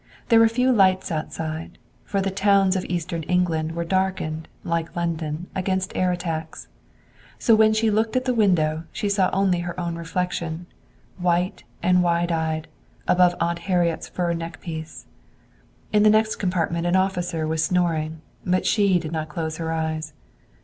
There 0.29 0.39
were 0.39 0.47
few 0.47 0.71
lights 0.71 1.11
outside, 1.11 1.77
for 2.05 2.21
the 2.21 2.31
towns 2.31 2.75
of 2.75 2.85
Eastern 2.85 3.21
England 3.21 3.73
were 3.73 3.85
darkened, 3.85 4.47
like 4.63 4.95
London, 4.95 5.45
against 5.53 5.95
air 5.95 6.11
attacks. 6.11 6.67
So 7.37 7.53
when 7.53 7.71
she 7.71 7.91
looked 7.91 8.15
at 8.15 8.25
the 8.25 8.33
window 8.33 8.85
she 8.91 9.07
saw 9.07 9.29
only 9.31 9.59
her 9.59 9.79
own 9.79 9.95
reflection, 9.97 10.65
white 11.19 11.65
and 11.83 12.01
wide 12.01 12.31
eyed, 12.31 12.67
above 13.07 13.35
Aunt 13.39 13.59
Harriet's 13.69 14.07
fur 14.09 14.33
neckpiece. 14.33 15.05
In 15.93 16.01
the 16.01 16.09
next 16.09 16.37
compartment 16.37 16.87
an 16.87 16.95
officer 16.95 17.45
was 17.47 17.63
snoring, 17.63 18.21
but 18.43 18.65
she 18.65 18.97
did 18.97 19.11
not 19.11 19.29
close 19.29 19.57
her 19.57 19.71
eyes. 19.71 20.13